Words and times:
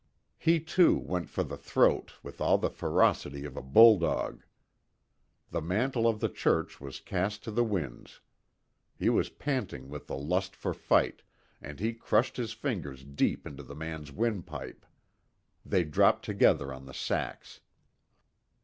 He, 0.39 0.59
too, 0.59 0.97
went 0.97 1.29
for 1.29 1.43
the 1.43 1.55
throat, 1.55 2.13
with 2.23 2.41
all 2.41 2.57
the 2.57 2.71
ferocity 2.71 3.45
of 3.45 3.55
a 3.55 3.61
bulldog. 3.61 4.43
The 5.51 5.61
mantle 5.61 6.07
of 6.07 6.21
the 6.21 6.27
church 6.27 6.81
was 6.81 6.99
cast 6.99 7.43
to 7.43 7.51
the 7.51 7.63
winds. 7.63 8.19
He 8.97 9.09
was 9.11 9.29
panting 9.29 9.89
with 9.89 10.07
the 10.07 10.17
lust 10.17 10.55
for 10.55 10.73
fight, 10.73 11.21
and 11.61 11.79
he 11.79 11.93
crushed 11.93 12.37
his 12.37 12.51
fingers 12.51 13.03
deep 13.03 13.45
into 13.45 13.61
the 13.61 13.75
man's 13.75 14.11
windpipe. 14.11 14.87
They 15.63 15.83
dropped 15.83 16.25
together 16.25 16.73
on 16.73 16.87
the 16.87 16.95
sacks. 16.95 17.59